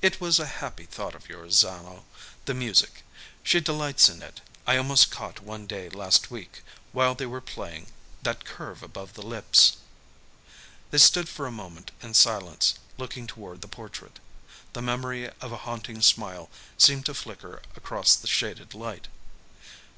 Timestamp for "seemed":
16.78-17.04